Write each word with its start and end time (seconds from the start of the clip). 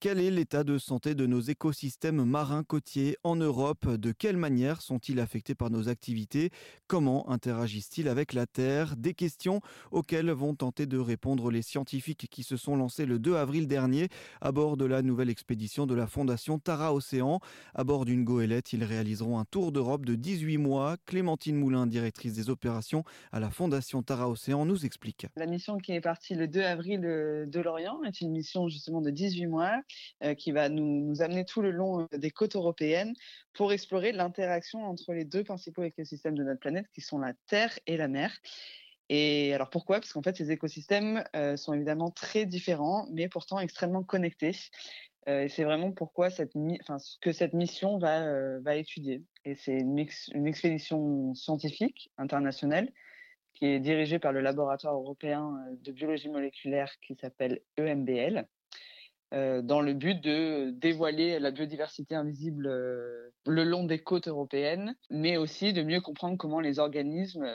Quel 0.00 0.20
est 0.20 0.30
l'état 0.30 0.62
de 0.62 0.78
santé 0.78 1.16
de 1.16 1.26
nos 1.26 1.40
écosystèmes 1.40 2.22
marins 2.24 2.62
côtiers 2.62 3.16
en 3.24 3.34
Europe? 3.34 3.84
De 3.88 4.12
quelle 4.12 4.36
manière 4.36 4.80
sont-ils 4.80 5.18
affectés 5.18 5.56
par 5.56 5.70
nos 5.70 5.88
activités? 5.88 6.50
Comment 6.86 7.28
interagissent-ils 7.28 8.06
avec 8.06 8.32
la 8.32 8.46
Terre? 8.46 8.94
Des 8.96 9.12
questions 9.12 9.60
auxquelles 9.90 10.30
vont 10.30 10.54
tenter 10.54 10.86
de 10.86 10.98
répondre 10.98 11.50
les 11.50 11.62
scientifiques 11.62 12.28
qui 12.30 12.44
se 12.44 12.56
sont 12.56 12.76
lancés 12.76 13.06
le 13.06 13.18
2 13.18 13.34
avril 13.34 13.66
dernier 13.66 14.06
à 14.40 14.52
bord 14.52 14.76
de 14.76 14.84
la 14.84 15.02
nouvelle 15.02 15.30
expédition 15.30 15.84
de 15.84 15.96
la 15.96 16.06
Fondation 16.06 16.60
Tara 16.60 16.94
Océan. 16.94 17.40
À 17.74 17.82
bord 17.82 18.04
d'une 18.04 18.22
goélette, 18.22 18.72
ils 18.72 18.84
réaliseront 18.84 19.40
un 19.40 19.46
tour 19.46 19.72
d'Europe 19.72 20.06
de 20.06 20.14
18 20.14 20.58
mois. 20.58 20.96
Clémentine 21.06 21.56
Moulin, 21.56 21.88
directrice 21.88 22.34
des 22.34 22.50
opérations 22.50 23.02
à 23.32 23.40
la 23.40 23.50
Fondation 23.50 24.04
Tara 24.04 24.30
Océan, 24.30 24.64
nous 24.64 24.86
explique. 24.86 25.26
La 25.34 25.46
mission 25.46 25.76
qui 25.76 25.90
est 25.90 26.00
partie 26.00 26.36
le 26.36 26.46
2 26.46 26.60
avril 26.60 27.00
de 27.00 27.60
l'Orient 27.60 28.04
est 28.04 28.20
une 28.20 28.30
mission 28.30 28.68
justement 28.68 29.00
de 29.00 29.10
18 29.10 29.46
mois 29.48 29.72
euh, 29.72 29.87
qui 30.36 30.52
va 30.52 30.68
nous, 30.68 31.20
amener 31.22 31.44
tout 31.44 31.62
le 31.62 31.70
long 31.70 32.02
euh, 32.12 32.18
des 32.18 32.30
côtes 32.30 32.56
européennes 32.56 33.14
pour 33.52 33.72
explorer 33.72 34.12
l'interaction 34.12 34.84
entre 34.84 35.12
les 35.12 35.24
deux 35.24 35.44
principaux 35.44 35.82
écosystèmes 35.82 36.36
de 36.36 36.44
notre 36.44 36.60
planète, 36.60 36.86
qui 36.92 37.00
sont 37.00 37.18
la 37.18 37.32
Terre 37.46 37.78
et 37.86 37.96
la 37.96 38.08
mer. 38.08 38.32
Et 39.08 39.54
alors 39.54 39.70
pourquoi? 39.70 40.00
Parce 40.00 40.12
qu'en 40.12 40.22
fait, 40.22 40.36
ces 40.36 40.50
écosystèmes 40.50 41.24
euh, 41.34 41.56
sont 41.56 41.72
évidemment 41.72 42.10
très 42.10 42.44
différents, 42.44 43.06
mais 43.10 43.28
pourtant 43.28 43.58
extrêmement 43.58 44.02
connectés. 44.02 44.54
Euh, 45.28 45.44
et 45.44 45.48
c'est 45.48 45.64
vraiment 45.64 45.92
pourquoi 45.92 46.30
cette, 46.30 46.52
que 47.20 47.32
cette 47.32 47.54
mission 47.54 47.98
va, 47.98 48.22
euh, 48.22 48.60
va 48.60 48.76
étudier. 48.76 49.22
Et 49.44 49.54
c'est 49.54 49.78
une, 49.78 50.06
une, 50.34 50.46
expédition 50.46 51.34
scientifique 51.34 52.10
internationale 52.18 52.90
qui 53.54 53.66
est 53.66 53.80
dirigée 53.80 54.18
par 54.18 54.32
le 54.32 54.40
laboratoire 54.40 54.94
européen 54.94 55.52
de 55.82 55.92
biologie 55.92 56.28
moléculaire 56.28 56.92
qui 57.00 57.16
s'appelle 57.16 57.60
EMBL. 57.76 58.46
Euh, 59.34 59.60
dans 59.60 59.82
le 59.82 59.92
but 59.92 60.22
de 60.22 60.70
dévoiler 60.70 61.38
la 61.38 61.50
biodiversité 61.50 62.14
invisible 62.14 62.66
euh, 62.66 63.28
le 63.46 63.64
long 63.64 63.84
des 63.84 63.98
côtes 63.98 64.26
européennes, 64.26 64.96
mais 65.10 65.36
aussi 65.36 65.74
de 65.74 65.82
mieux 65.82 66.00
comprendre 66.00 66.38
comment 66.38 66.60
les 66.60 66.78
organismes 66.78 67.46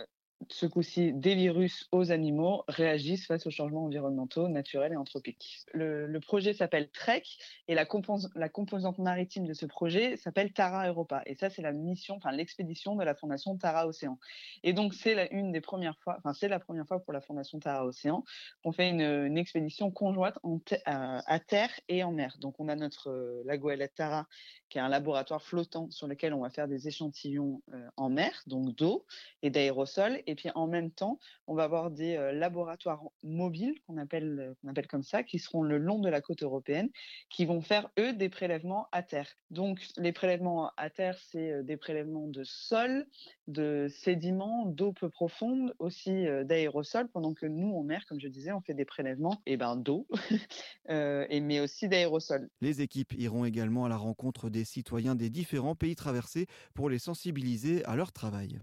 ce 0.50 0.66
coup-ci 0.66 1.14
des 1.14 1.36
virus 1.36 1.88
aux 1.92 2.12
animaux 2.12 2.64
réagissent 2.68 3.28
face 3.28 3.46
aux 3.48 3.52
changements 3.52 3.86
environnementaux, 3.86 4.48
naturels 4.48 4.94
et 4.94 4.96
anthropiques. 4.96 5.66
Le, 5.74 6.20
projet 6.20 6.54
s'appelle 6.54 6.90
TREC 6.90 7.38
et 7.68 7.76
la, 7.76 7.86
composante 7.86 8.98
maritime 8.98 9.46
de 9.46 9.54
ce 9.54 9.66
projet 9.66 10.18
s'appelle 10.18 10.54
Tara 10.54 10.88
Europa. 10.88 11.22
Et 11.26 11.36
ça, 11.36 11.50
c'est 11.50 11.62
la 11.62 11.72
mission, 11.72 12.16
enfin 12.16 12.32
l'expédition 12.32 12.96
de 12.96 13.04
la 13.04 13.16
Fondation 13.16 13.58
Tara 13.58 13.88
Océan. 13.88 14.20
Et 14.64 14.74
donc, 14.74 14.94
c'est 14.94 15.28
une 15.32 15.52
des 15.52 15.62
premières 15.62 15.98
fois, 16.00 16.16
enfin 16.20 16.34
c'est 16.34 16.48
la 16.48 16.60
première 16.60 16.88
fois 16.88 17.00
pour 17.00 17.14
la 17.14 17.22
Fondation 17.22 17.60
Tara 17.60 17.86
Océan 17.86 18.24
qu'on 18.64 18.72
fait 18.72 18.90
une, 18.90 19.38
expédition 19.38 19.92
conjointe 19.92 20.38
à, 20.86 21.40
terre 21.40 21.72
et 21.90 22.04
en 22.04 22.12
mer. 22.12 22.38
Donc, 22.40 22.60
on 22.60 22.70
a 22.70 22.76
notre 22.76 23.10
euh, 23.10 23.88
Tara, 23.96 24.28
qui 24.70 24.78
est 24.78 24.82
un 24.82 24.90
laboratoire 24.90 25.42
flottant 25.42 25.90
sur 25.92 26.08
lequel 26.08 26.34
on 26.34 26.42
va 26.42 26.50
faire 26.50 26.68
des 26.68 26.88
échantillons 26.88 27.62
euh, 27.74 27.88
en 27.98 28.10
mer, 28.10 28.44
donc 28.48 28.76
d'eau 28.76 29.06
et 29.42 29.50
d'aérosols. 29.50 30.22
Et 30.34 30.36
puis 30.36 30.50
en 30.56 30.66
même 30.66 30.90
temps, 30.90 31.20
on 31.46 31.54
va 31.54 31.66
avoir 31.66 31.92
des 31.92 32.16
euh, 32.16 32.32
laboratoires 32.32 33.04
mobiles 33.22 33.76
qu'on 33.86 33.98
appelle, 33.98 34.40
euh, 34.40 34.54
qu'on 34.56 34.68
appelle 34.68 34.88
comme 34.88 35.04
ça, 35.04 35.22
qui 35.22 35.38
seront 35.38 35.62
le 35.62 35.78
long 35.78 36.00
de 36.00 36.10
la 36.10 36.22
côte 36.22 36.42
européenne, 36.42 36.90
qui 37.30 37.46
vont 37.46 37.62
faire 37.62 37.92
eux 38.00 38.14
des 38.14 38.30
prélèvements 38.30 38.88
à 38.92 39.04
terre. 39.04 39.30
Donc 39.52 39.86
les 39.96 40.12
prélèvements 40.12 40.72
à 40.76 40.90
terre, 40.90 41.20
c'est 41.30 41.52
euh, 41.52 41.62
des 41.62 41.78
prélèvements 41.78 42.28
de 42.28 42.44
sol, 42.44 43.06
de 43.48 43.86
sédiments, 43.92 44.66
d'eau 44.66 44.92
peu 44.92 45.08
profonde, 45.08 45.76
aussi 45.78 46.26
d'aérosols, 46.46 47.10
pendant 47.10 47.36
que 47.36 47.46
nous 47.46 47.76
en 47.76 47.84
mer, 47.84 48.04
comme 48.08 48.20
je 48.20 48.28
disais, 48.28 48.54
on 48.54 48.62
fait 48.62 48.74
des 48.74 48.86
prélèvements 48.86 49.40
et 49.46 49.54
eh 49.54 49.58
ben, 49.58 49.76
d'eau, 49.76 50.08
mais 50.90 51.60
aussi 51.60 51.88
d'aérosols. 51.88 52.50
Les 52.62 52.82
équipes 52.82 53.14
iront 53.20 53.46
également 53.46 53.86
à 53.86 53.90
la 53.90 53.98
rencontre 53.98 54.50
des 54.50 54.64
citoyens 54.64 55.14
des 55.14 55.30
différents 55.30 55.76
pays 55.76 55.96
traversés 55.96 56.48
pour 56.74 56.90
les 56.90 57.00
sensibiliser 57.00 57.86
à 57.86 57.96
leur 57.96 58.12
travail. 58.12 58.60